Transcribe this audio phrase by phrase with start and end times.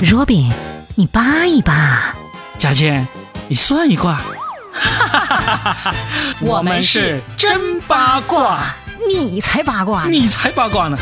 [0.00, 0.52] Robin，
[0.94, 2.14] 你扒一扒。
[2.56, 3.06] 佳倩，
[3.48, 4.14] 你算一卦。
[4.72, 5.94] 哈哈哈哈哈
[6.40, 8.60] 我们是真八卦，
[9.08, 10.96] 你才八卦，你才八卦呢。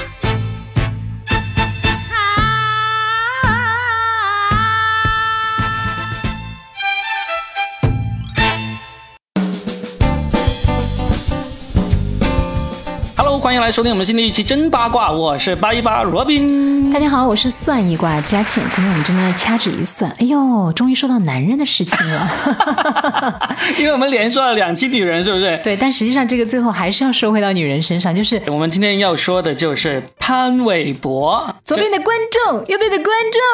[13.46, 16.90] 欢迎来收听我们新的一期真八卦，我是八一八罗宾。
[16.90, 18.60] 大家好，我是算一卦佳倩。
[18.72, 23.48] 今天我们真的掐指一算，哎呦，终于说到男人的事情了。
[23.78, 25.60] 因为我们连说了两期女人，是不是？
[25.62, 31.54] 对，但实际上这个最后还是要说回到女人身上，就是我们今天要说的就是潘玮柏。
[31.64, 32.16] 左边的观
[32.48, 33.06] 众，右边的观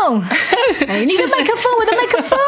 [0.09, 0.19] 众，
[1.05, 2.39] 你 的麦克风，我的麦克风。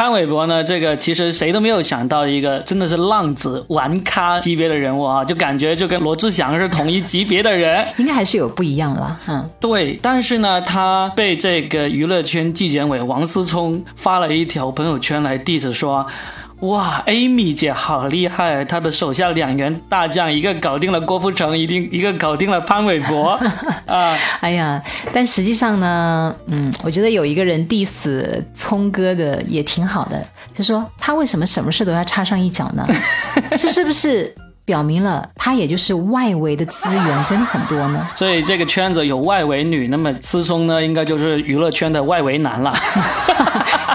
[0.00, 0.64] 潘玮柏呢？
[0.64, 9.20] 这个其实谁都没有想到一个真的是浪子玩咖级别的人物啊，就感觉就跟罗志祥是同一级别的人， 应该还是有不一样了。
[9.26, 9.98] 嗯，对。
[10.00, 16.06] 但是呢，他被这个娱乐圈纪检委王思聪发了一条朋友圈来 diss 说。
[16.60, 18.64] 哇，Amy 姐好厉害！
[18.64, 23.30] 她的手下两员大将，一个搞定了郭富城，一定一个搞定了潘玮柏
[23.86, 24.14] 啊！
[24.40, 32.86] 哎呀，但实际上呢，嗯，我觉得有一个人 diss 聪哥的也挺好的，就说他为什么什么事都要插上一脚呢？
[33.56, 34.34] 这是不是？
[34.66, 42.72] 表明了他也就是外围的资源真的很多呢， 所以这个圈子有外围女，那么思聪呢应该就是娱乐圈的外围男了。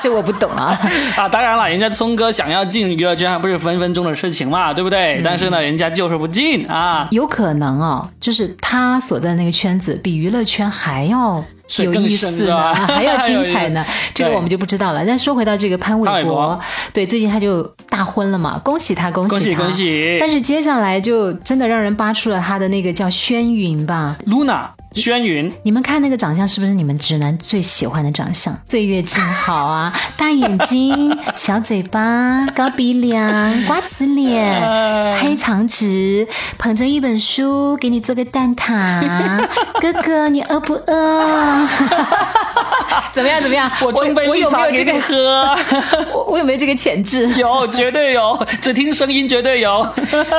[0.05, 0.77] 这我不懂啊
[1.17, 1.27] 啊！
[1.27, 5.19] 当然了，人家聪哥想要进娱乐圈还不是分分钟的事情嘛，对不对？
[5.25, 7.07] 但是呢，人家就是不进啊。
[7.09, 11.43] 有可能哦，就是他所在那个圈子比娱乐圈还要。
[11.83, 15.05] 有意思呢，还要精彩呢，这个我们就不知道了。
[15.05, 16.59] 但说回到这个潘玮柏，
[16.93, 20.17] 对，最近他就大婚了嘛，恭喜他，恭喜他，恭喜！
[20.19, 24.67] 但是接下来就真的让人扒出了他的那个叫轩云吧，Luna。
[24.95, 28.57] 轩云，你们看那个长相是不是你们直男最喜欢的长相？
[28.69, 34.57] 岁月静好啊，大眼睛，小嘴巴，高鼻梁，瓜子脸，
[35.19, 36.25] 黑长直，
[36.57, 39.45] 捧着一本书给你做个蛋挞。
[39.81, 41.54] 哥哥，你饿不饿？
[43.11, 43.41] 怎么样？
[43.41, 43.71] 怎么样？
[43.81, 45.49] 我冲杯绿茶给你喝。
[46.13, 47.27] 我我有没有这个潜质？
[47.39, 48.37] 有，绝对有。
[48.61, 49.85] 只听声音，绝对有。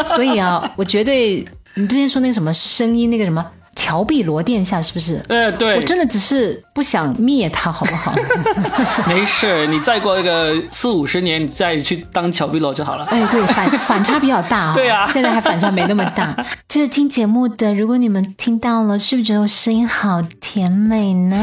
[0.04, 3.44] 所以啊，我绝对，你之前说那个什么声音，那个什么。
[3.86, 5.24] 乔碧罗殿下是不是？
[5.28, 8.12] 呃，对，我真的只是不想灭他，好不好？
[9.06, 13.04] 没事，你再过一个四五十年，你再去当乔碧罗就好了。
[13.04, 14.72] 哎，对，反反差比较大。
[14.74, 16.34] 对啊，现在还反差没那么大。
[16.68, 21.36] 就是听节目的，如果你们听到了，是不是觉得我声音好甜美呢？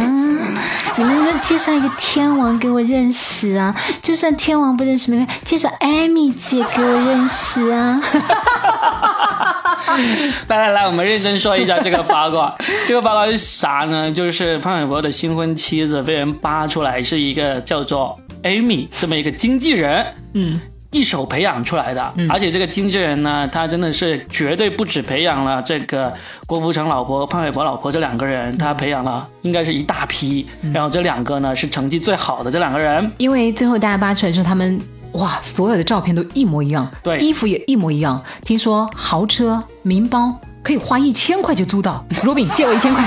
[0.98, 3.74] 你们能介绍一个天王给我认识啊？
[4.02, 8.02] 就算天王不认识没关系，介绍艾米姐给我认识啊。
[10.48, 12.54] 来来来，我们认真说一下这个八卦。
[12.88, 14.12] 这个八卦是啥呢？
[14.12, 20.60] 就是潘玮柏的新婚妻子被人扒出来，是一个叫做 Amy 这么一个经纪人，嗯，
[20.92, 22.14] 一手培养出来的。
[22.30, 26.14] 而且这个经纪人呢，他真的是绝对不止培养了这个
[26.46, 30.46] 郭富城老婆、潘玮柏老婆这两个人，他培养了应该是一大批。
[30.74, 33.12] 然后这两个呢，是成绩最好的这两个人。
[33.18, 34.80] 因为最后大家扒出来之后，他们。
[35.14, 38.22] 哇，所有的照片都一模一样，对，衣服也一模一样。
[38.42, 42.04] 听说豪车、名包可以花一千块就租到。
[42.24, 43.04] 罗宾，借我一千块，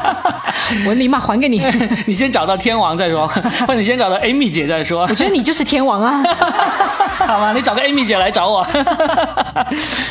[0.86, 1.62] 我立马还给你。
[2.06, 3.26] 你先找到天王再说，
[3.66, 5.02] 或者你先找到 Amy 姐再说。
[5.08, 6.22] 我觉得你就是天王啊。
[7.18, 7.52] 好吗？
[7.54, 8.66] 你找个 Amy 姐来找我。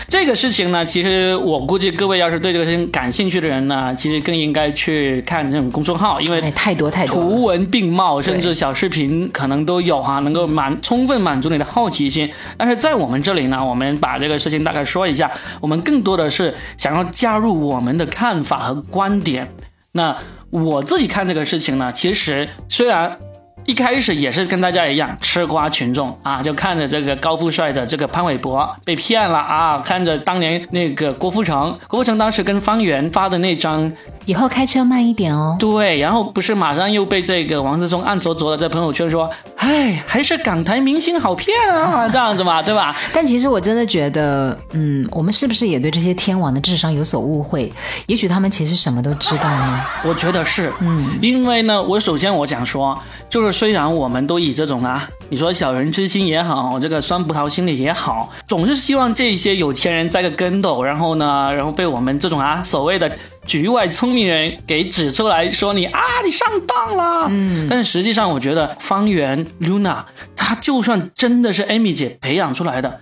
[0.08, 12.32] 这个事情呢，其实我估计各位要是对这个事情感兴趣的人呢，其实更应该去看这种公众号，因为太多太多，图文并茂，甚至小视频可能都有哈，能够满充分满足你的好奇心。
[12.58, 15.30] 但是在我们这里呢，我们把这个事情大概说一下，
[15.60, 19.48] 我们更多的是想要加入我们的看法和观点。
[19.92, 20.16] 那
[20.50, 23.18] 我自己看这个事情呢，其实虽然。
[23.66, 33.92] 一开始也是跟大家一样吃瓜群众啊，就看着这个高富帅的这个潘玮柏被骗了啊，看着当年那个郭富城，郭富城当时跟方圆发的那张。
[34.26, 35.56] 以后开车慢一点哦。
[35.60, 42.96] 对，然后不是马上又被这个王思聪暗戳戳的在朋友圈说，哎，还是港台明星好骗啊，这样子嘛，对吧？
[43.14, 47.72] 但其实我真的觉得，嗯，我们是不是也对这些天王的智商有所误会？
[48.08, 49.86] 也许他们其实什么都知道呢。
[50.06, 52.98] 我觉得是，嗯，因为呢，我首先我想说，
[53.30, 63.12] 就是虽然我们都以这种啊，你说小人之心也好，这个酸葡萄心理也好，总是希望这些有钱人栽个跟斗，然后呢，然后被我们这种啊所谓的。
[63.50, 67.26] 局外聪明人给指出来说你啊，你上当了。
[67.32, 70.04] 嗯，但是实际上，我觉得方圆 Luna，
[70.36, 73.02] 她就算真的是 Amy 姐培养出来的。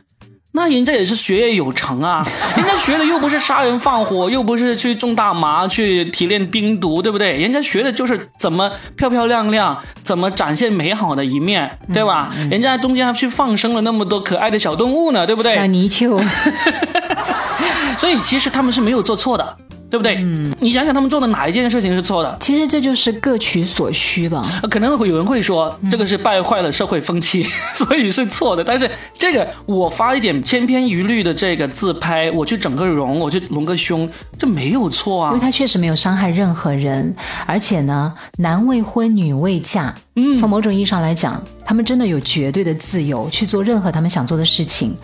[0.53, 7.33] 那人家也是学业有成啊， 人家学的又不是杀人放火，又不是去种大麻、去提炼冰毒，对不对？
[7.33, 12.33] 人家学的就是怎么漂漂亮亮，怎么展现美好的一面，对吧？
[12.49, 15.53] 人家中间还去放生了那么多可爱的小动物呢，对不对？
[15.53, 16.17] 小泥鳅。
[17.99, 19.57] 所以其实他们是没有做错的。
[19.89, 20.15] 对不对？
[20.15, 22.37] 嗯，你想想他们做的哪一件事情是错的？
[22.39, 24.45] 其实这就是各取所需吧。
[24.69, 27.43] 可能会有人会说，这个是败坏了社会风气，
[27.73, 28.63] 所以是错的。
[28.63, 35.29] 但是这个我发一点千篇一律的这个自拍，我去整个容，我去隆个胸，这没有错啊。
[35.29, 39.95] 因为他确实没有伤害任何人，而且呢，男未婚女未嫁。
[40.15, 44.95] 嗯，从某种意义上来讲，他们真的有绝对的自由去做任何他们想做的事情。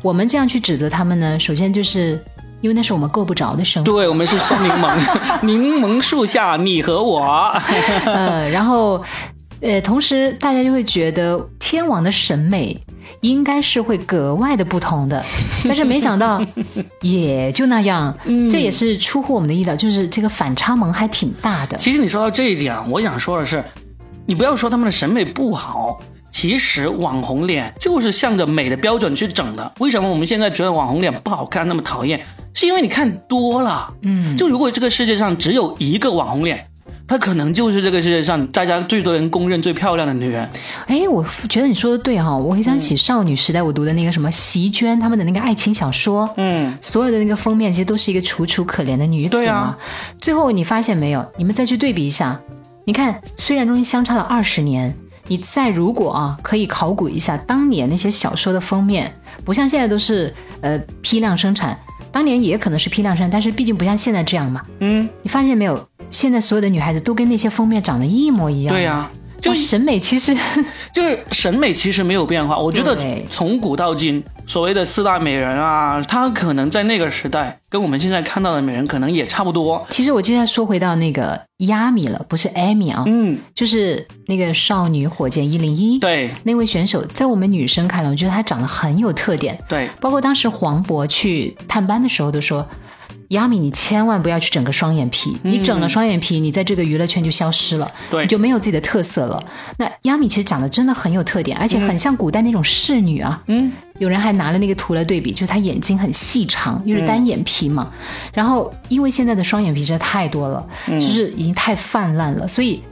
[0.00, 2.20] 我们这样去指责他们呢，首先就是。
[2.62, 3.92] 因为那是我们够不着的生活。
[3.92, 4.96] 对，我们是双柠檬，
[5.44, 7.22] 柠檬树下你和我。
[8.06, 9.04] 呃， 然后，
[9.60, 12.74] 呃，同时大家就会觉得天王的审美
[13.20, 15.22] 应该是会格外的不同的，
[15.68, 16.40] 但是没想到
[17.00, 18.16] 也就那样，
[18.50, 21.76] 这也是出乎我们的意料，就是这个反差萌还挺大的。
[21.76, 23.62] 其实你说到这一点，我想说的是，
[24.24, 26.00] 你不要说他们的审美不好。
[26.30, 29.70] 其实网红脸就是向着美的标准去整的。
[29.78, 32.24] 为什么我们现在觉得网红脸不好看，那么讨厌？
[32.54, 33.92] 是因为你看多了。
[34.02, 36.66] 嗯，就如果这个世界上只有一个网红脸，
[37.06, 40.48] 她可能就是这个世界上大家最多人公认最漂亮的女人。
[40.86, 49.76] 哎，我觉得你说的对哈，我回想起少女时代我读的那个什么席娟他们的那个爱情小说，嗯，所有的那个封面其实都是一个楚楚可怜的女子嘛。
[50.18, 51.26] 最后你发现没有？
[51.36, 52.40] 你们再去对比一下，
[52.84, 54.94] 你看，虽然中间相差了二十年。
[55.28, 59.10] 你再如果啊，可以考古一下当年那些小说的封面，
[59.44, 61.78] 不像现在都是呃批量生产，
[62.12, 64.62] 当年也可能是批量生，但是毕竟不像现在这样嘛。
[64.80, 65.88] 嗯，你发现没有？
[66.10, 68.74] 现在所有的女孩子都跟那些封面长得一模一样。
[68.74, 69.10] 对呀。
[69.40, 70.32] 就审美其实
[70.94, 72.56] 就是审美其实没有变化。
[72.56, 72.96] 我觉得
[73.28, 79.86] 从古到今，所谓的四大美人啊，她可能在那个时代跟我们现在看到的美人可能也差不多。
[79.90, 92.66] 其实我接下来说回到那个亚米了，不是艾米啊，嗯，就是那个少女火箭一零一，对，那位选手，在我们女生看来，我觉得她长得很有特点，对，包括当时黄渤去探班的时候都说。
[93.32, 99.44] 亚米，你千万不要去整个双眼皮，你整了双眼皮，你在这个娱乐圈就消失了，对，你就没有自己的特色了。
[99.76, 103.42] 那亚米其实长得真的很有特点，而且很像古代那种侍女啊。
[103.48, 107.90] 嗯，有人还拿了那个图来对比，就是她眼睛很细长，又是单眼皮嘛。
[108.32, 112.82] 然后因为现在的双眼皮真的太多了，就是已经太泛滥了，所以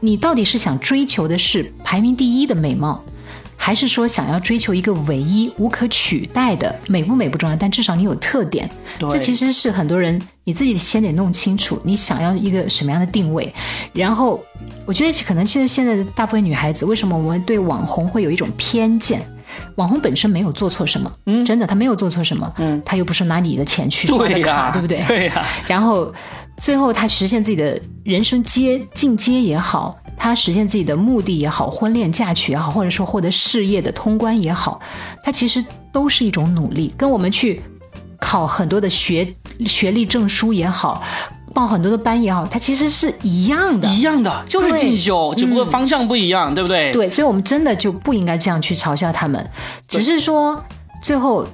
[0.00, 3.04] 你到底是想追求的是排名第一的美貌？
[3.68, 8.66] 还是说想要追求一个唯一无可取代的美不美不重要，但至少你有特点。
[9.10, 13.52] 这其实是很多人你自己先得弄清楚，你想要一个什么样的定位。
[13.92, 14.42] 然后，
[14.86, 19.20] 我觉得可能现在现在的大部分女孩子，为什么我们对网红会有一种偏见？
[19.76, 24.98] 网红本身没有做错什么，嗯，真的他没有做错什么，嗯，他又不是拿你的钱去刷的卡，对不对？
[25.00, 25.44] 对呀。
[25.66, 26.12] 然后
[26.56, 29.96] 最后他实现自己的人生阶进阶也好。
[30.20, 34.80] 他实现自己的目的也好，婚恋嫁娶也好，或者说获得事业的通关也好，
[35.22, 37.62] 他其实都是一种努力，跟我们去
[38.18, 41.00] 考很多的学学历证书也好，
[41.54, 46.92] 报很多的班也好，它其实是一样的，一样的，就是进修，只不过方向不一样，对不对？
[46.92, 49.44] 对，所以我们真的就不应该这样去嘲笑他们，
[49.86, 50.62] 只是说
[51.02, 51.46] 最后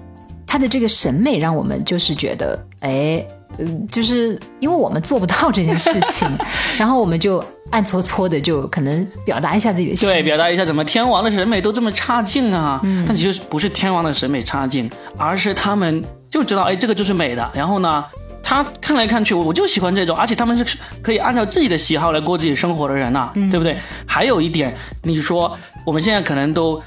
[0.46, 3.25] 他的这个审美让我们就是觉得，哎。
[3.56, 6.29] 嗯，就是因为我们做不到这件事情，
[6.76, 12.81] 然后我们就暗搓搓的就可能表达一下自己的对，表达一下怎么天王的审美都这么差劲啊？
[12.82, 17.48] 嗯，但其实不是天王的审美差劲，而是他们就知道，哎，这个就是美的。
[17.55, 18.05] 然后呢，
[18.44, 23.77] 他看来看去，我就喜欢这种，而且他们是可以按照自己的喜好来过自己生活的人呐，对不对？
[24.06, 24.72] 还有一点，
[25.03, 26.81] 你说我们现在可能都。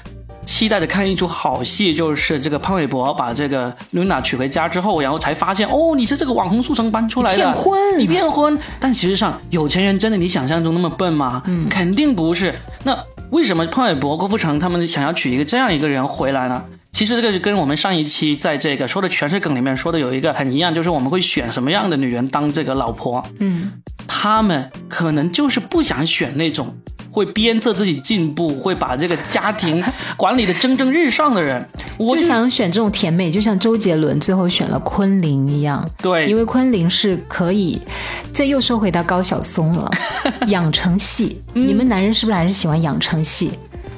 [0.46, 8.58] 期待着看一出好戏，就是这个潘玮柏把这个露娜娶回家之后，然后才发现哦，你是这个网红速成班出来的，骗婚，你骗婚。
[8.80, 11.42] 但其实上，有钱人真的你想象中那么笨吗？
[11.44, 12.58] 嗯，肯定不是。
[12.82, 12.98] 那
[13.30, 16.64] 为什么潘玮柏、郭富城他们想要娶一个这样一个人回来呢？
[16.92, 23.24] 其实这个就跟我们上一期在这个说的全是梗里面说的有一个很一样，就是我们会选什么样的女人当这个老婆。
[23.38, 23.72] 嗯，
[24.06, 26.76] 他们可能就是不想选那种。
[27.18, 29.82] 会鞭策自己进步，会把这个家庭
[30.16, 35.84] 管理的蒸蒸日上的人，我就想选这种甜美，就像周杰伦最后选了昆凌一样。
[36.00, 37.82] 对，因为昆凌是可以，
[38.32, 39.90] 这又说回到高晓松了，
[40.46, 41.42] 养成系。
[41.54, 43.50] 你们男人是不是还是喜欢养成系？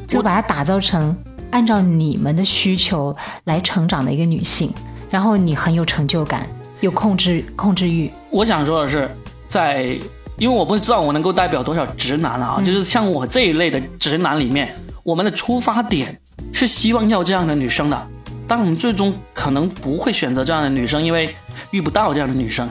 [0.06, 1.14] 就把它打造成
[1.50, 4.72] 按照你们的需求来成长的一个女性，
[5.10, 6.46] 然后你很有成就感，
[6.80, 8.10] 有控制控制欲。
[8.30, 9.10] 我想说的是，
[9.46, 9.96] 在。
[10.40, 16.18] 因为我不知道我能够代表多少直男啊，就是像我这一类的直男里面，我们的出发点
[16.50, 18.06] 是希望要这样的女生的，
[18.48, 21.34] 但我们最终可能不会选择这样的女生，因为
[21.72, 22.66] 遇不到这样的女生，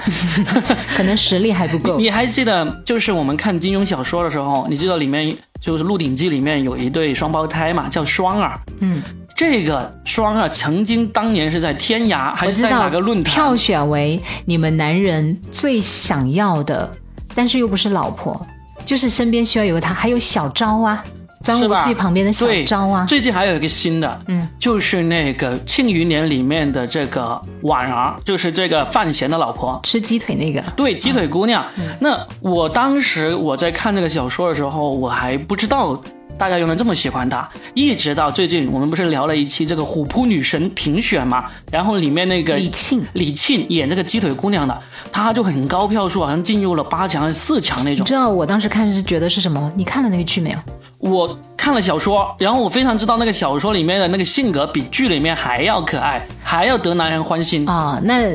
[0.98, 1.98] 可能实力还不够。
[2.02, 8.60] 你还记得，就是我们看金庸小说的时候，你记得里面就是《鹿鼎记》里面有一对双胞胎嘛，叫双儿。
[8.80, 9.00] 嗯，
[9.36, 13.32] 这个双儿曾经当年是在天涯还是在哪个论坛？
[13.36, 16.92] 票选为你们男人最想要的，
[17.36, 18.39] 但是又不是老婆，
[18.86, 21.03] 就是身边需要有个他，还有小昭啊。
[21.41, 31.65] 张无忌旁边的小昭啊，最近还有一个新的，嗯，就是那个《庆余年》里面的这个婉儿，就是这个范闲的老婆，吃鸡腿那个，对，鸡腿姑娘。
[32.01, 35.98] 那我当时我在看这个小说的时候，我还不知道。
[36.39, 41.46] 大家又能这么喜欢她，一直到最近，我们不是聊了一期这个虎扑女神评选嘛？
[41.69, 44.81] 然后里面那个李沁，李沁演这个鸡腿姑娘的，
[45.12, 48.05] 她就很高票数，好像进入了八强还是四强那种。
[48.05, 49.69] 你知道我当时看是觉得是什么？
[49.75, 50.58] 你看了那个剧没有？
[51.00, 58.00] 我看了小说，然后我非常知道那个小说里面的那个性格比剧里面还要可爱，还要得男人欢心啊。
[58.01, 58.32] 那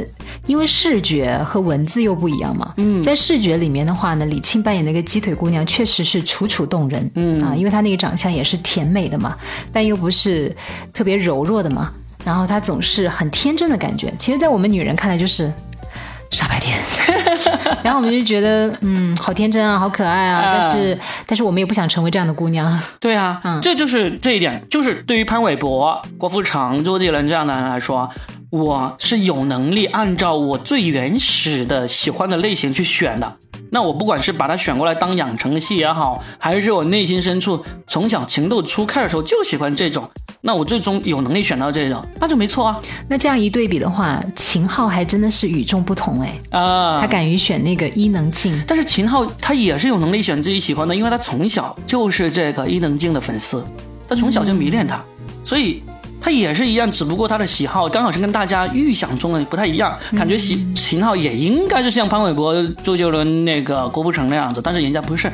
[0.47, 2.75] 因为视觉和文字又不一样嘛。
[2.77, 7.11] 嗯，在视觉里面的话呢，李沁扮演那个鸡腿姑娘确实是楚楚动人。
[7.15, 9.35] 嗯啊，因为她那个长相也是甜美的嘛，
[9.73, 10.55] 但又不是
[10.93, 11.91] 特别柔弱的嘛。
[12.27, 15.51] 然后她总是很天真的感觉，其实，在我们女人看来就是
[16.31, 16.79] 傻白甜。
[17.85, 20.51] 然后我们就觉得，嗯，好天真啊，好可爱啊。
[20.55, 22.81] 但是，但是我们也不想成为这样的姑娘。
[22.99, 28.09] 对啊，嗯，这就是这一点，就是对于潘玮柏、郭富城、周杰伦这样的人来说，
[28.49, 33.37] 我是有能力按照我最原始的喜欢的类型去选的。
[33.71, 40.09] 那我不管是把它选过来当养成系也好，还是我内心深处从小情窦初开的时候就喜欢这种，
[40.47, 42.79] 那我最终有能力选到这种，那就没错啊。
[43.09, 53.65] 那这样一对比的话，秦昊还真的是与众不同哎啊，他敢于选那个伊能静，但是秦昊他也是有能力选自己喜欢的，因为他从小就是这个伊能静的粉丝，
[54.07, 55.03] 他从小就迷恋他，
[55.43, 55.83] 所以。
[56.21, 65.31] 他也是一样，只不过他的喜好刚好是跟大家预想中的不太一样，感觉喜秦昊也应该就像潘玮柏、周杰伦、那个郭富城那样子，但是人家不是。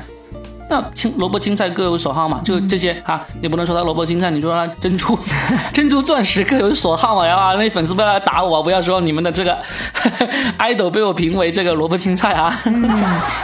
[0.71, 5.19] 那青萝卜青菜各有所好嘛，就这些啊，你不能说他萝卜青菜，你说他珍珠
[5.75, 9.59] 珍珠钻石各有所好嘛，然后那粉丝不要来打我，不要说你们的这个
[10.59, 12.57] idol 被我评为这个萝卜青菜啊。
[12.67, 12.81] 嗯，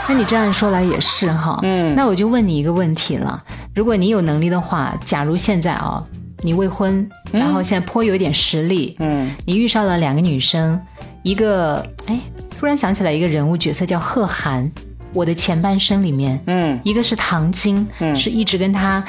[0.07, 1.59] 那你这样说来也是哈。
[1.63, 3.43] 嗯，那我就问你一个问题了，
[3.75, 6.01] 如果你有能力的话，假如现在啊。
[6.43, 10.79] 你未婚，然后现在颇有一点实力，嗯，你遇上了两个女生，
[11.23, 12.15] 一个哎，
[12.59, 14.71] 突然想起来一个人物角色叫贺涵，
[15.17, 19.03] 我的前半生里面，嗯，一个是唐晶，嗯，是一直跟他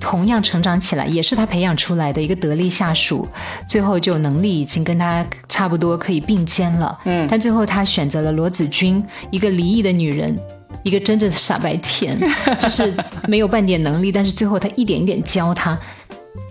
[0.00, 3.28] 同样成长起来，也是他培养出来的一个得力下属，
[3.68, 10.34] 最后就能力已经跟他差不多可以并肩了，嗯，但最后他选择了罗子君，一个离异的女人，
[10.82, 12.18] 一个真正的傻白甜，
[12.58, 12.90] 就是
[13.28, 15.78] 没有半点能力，但是最后他一点一点教他。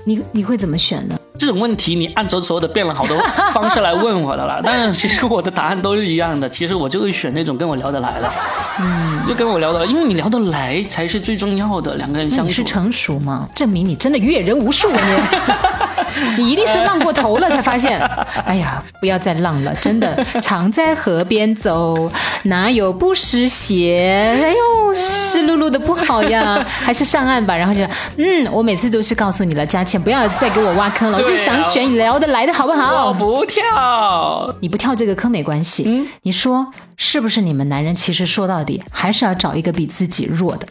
[0.05, 1.15] 你你会怎么选呢？
[1.37, 3.17] 这种问题你按着所有的变了好多
[3.51, 6.47] 方式来问我的了， 但是其实我的答案都是一样的。
[6.47, 8.31] 其实我就会选那种跟我聊得来的，
[8.79, 11.95] 嗯，就跟我聊得来，因为你聊得来才是最重要的。
[11.95, 13.49] 两个人相处是成熟吗？
[13.55, 14.99] 证明你真的阅人无数啊！
[15.01, 15.80] 你
[16.37, 17.99] 你一定是浪过头了才发现。
[18.45, 20.23] 哎呀，不要再浪了，真的。
[20.41, 22.11] 常在河边走，
[22.43, 24.35] 哪有不湿鞋？
[24.41, 27.55] 哎呦，湿漉漉的不好呀，还是上岸吧。
[27.55, 27.83] 然后就
[28.17, 31.17] 嗯，我每次都是告诉你了，佳倩，不要再给我挖坑了。
[31.17, 33.07] 我就想选你聊得来的好不好？
[33.07, 35.83] 我不跳，你不跳这个坑没关系。
[35.85, 37.41] 嗯，你说是不是？
[37.41, 40.67] 你们男人其实说到底还是要找一个比自己弱的。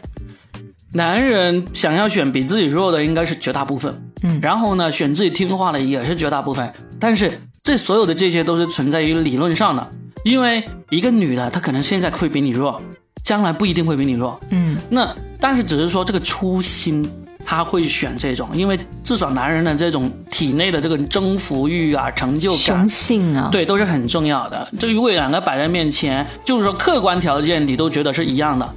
[0.93, 3.93] 男人想要选比自己弱的，应该是绝大部分。
[4.23, 6.71] 嗯，然后呢，选自己听话的也是绝大部分。
[6.99, 9.89] 但是这所有的这些都是存在于理论上的，
[10.23, 12.81] 因为一个女的她可能现在会比你弱，
[13.23, 14.39] 将来不一定会比你弱。
[14.49, 17.09] 嗯，那但是只是说这个初心。
[17.43, 24.65] 他会选这种，因为至少男人的这种体内的这个征服欲啊、成就感、雄性啊，对，都是很重要的。
[24.79, 28.73] 这如果两个摆在面前，就是说客观条件你都觉得是一样的，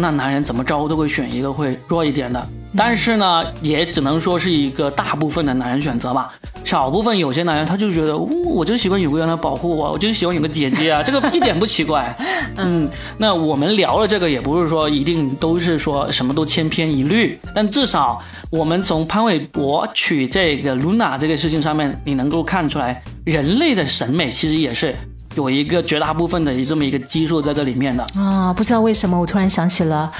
[0.00, 2.48] 那男人怎么着都会选一个会弱一点的。
[2.76, 6.32] 但是呢，也只能说是一个大部分的男人选择吧。
[6.64, 12.14] 少部分有些男人他就觉得，我就喜欢有个人来保护我，我就喜欢有个姐姐啊，这个一点不奇怪。
[12.56, 24.94] 嗯，那我们聊了这个，也不是说一定都是说什么都千篇一律，但至少我们从潘玮柏娶这个 Luna 这个事情上面，你能够看出来，人类的审美其实也是。
[25.34, 30.10] 有一个绝大部分的这么一个基数在这里面的啊，不知道为什么我突然想起了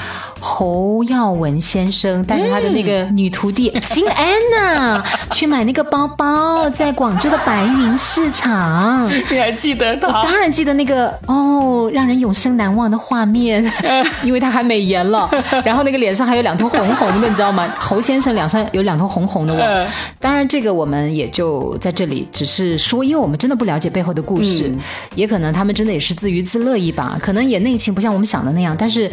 [0.41, 9.09] 侯耀文先生带着他的那个女徒弟金安娜 去买那个包包，在广州的白云市场。
[9.31, 10.23] 你还记得他？
[10.23, 13.65] 当然记得那个哦，让人永生难忘的画面，
[14.23, 15.29] 因为他还美颜了，
[15.65, 17.69] 然后那个脸上还有两坨红红的，你知道吗？
[17.79, 19.55] 侯先生脸上有两头红红的。
[19.55, 19.87] 我
[20.21, 24.73] 当然这个我们也就在这里只是说，因为我们真的不了解背后的故事，
[25.14, 28.75] 也可能他们真的也是自娱自乐一把，可能也内情不像我们想的那样。
[28.78, 29.11] 但是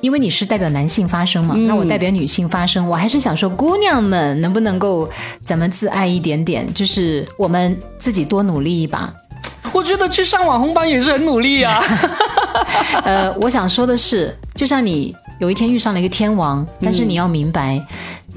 [0.00, 5.08] 因为你是代表男性发声嘛，那我代表女性发声，我还是想说，姑娘们能不能够
[5.42, 9.12] 咱们自爱一点点，就是我们自己多努力一把。
[9.72, 11.80] 我觉得去上网红班也是很努力呀。
[13.04, 17.80] 呃，我想说的是，就像你有一天遇上了一个天王，但是你要明白，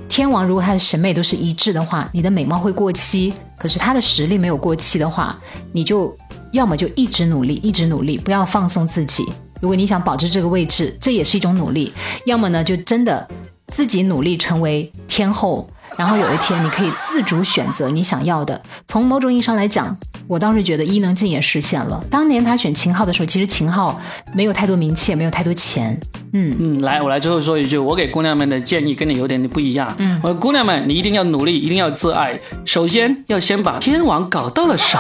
[0.08, 5.40] 天王如果他的审美都是一致的话，你的美貌会过期；可是他的实力没有过期的话，
[5.72, 6.16] 你就
[6.54, 9.26] 要么就一直努力，一直努力，不要放松自己。
[9.60, 11.92] 如果你想保持这个位置，这也是一种努力；
[12.26, 13.28] 要么呢，就真的
[13.68, 15.70] 自己努力成为天后。
[15.96, 18.60] 然后有一天，你可以自主选择你想要的。
[18.88, 19.96] 从某种意义上来讲，
[20.28, 22.04] 我倒是觉得伊能静也实现了。
[22.10, 24.00] 当年他选秦昊的时候，其实秦昊
[24.34, 25.96] 没有太多名气，也没有太多钱。
[26.34, 29.94] 嗯嗯，来，我来最后说一句，我给姑娘们的建议跟你有点不一样。
[30.00, 32.40] 嗯，我说姑娘们，你一定要努力，一定要自爱。
[32.66, 34.98] 首先要先把天王搞到了手，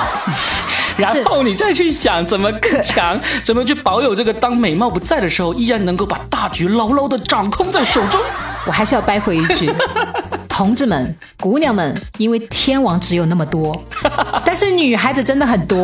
[0.97, 8.19] 然后你再去想怎么更强， 怎么去保有这个当美貌不在的时候，依然能够把大局牢牢的掌控在手中。
[8.65, 9.69] 我还是要掰回一句。
[10.47, 13.75] 同志们、姑娘们，因为天王只有那么多，
[14.45, 15.83] 但是女孩子真的很多，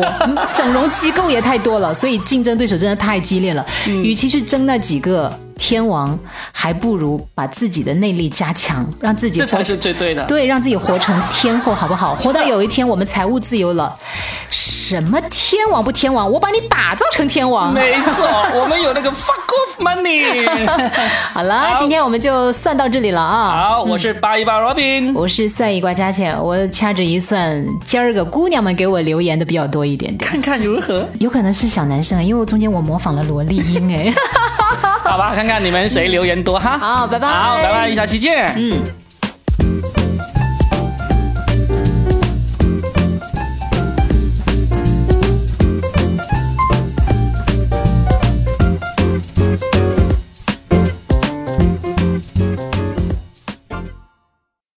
[0.54, 3.66] 整容机构也太多了，所以竞争对手真的太激烈了。
[3.86, 6.18] 与其去争那几个天王，
[6.52, 10.24] 还不如把自己的内力加强，让自己这才是最对的。
[10.24, 12.14] 对，让自己活成天后，好不好？
[12.14, 13.94] 活到有一天我们财务自由了。
[14.48, 16.28] 什么天王不天王？
[16.28, 17.74] 我把你打造成天王。
[17.74, 18.26] 没错，
[18.58, 20.66] 我们有那个 fuck off money。
[21.34, 23.68] 好了，今天我们就算到这里了啊。
[23.68, 31.06] 好，我是八一八 Robin，我是算一卦加钱，我掐指一算，今儿个姑娘们给我留言的比较多一点点，看看如何？
[31.18, 34.10] 有可能是小男生，因为中间我模仿了萝莉音哎。
[35.10, 36.78] 好吧，看看你们谁留言多哈。
[36.78, 37.26] 好，拜拜。
[37.26, 38.52] 好，拜拜，下期见。
[38.56, 38.80] 嗯。